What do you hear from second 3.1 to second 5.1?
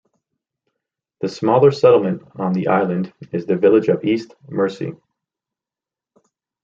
is the village of East Mersea.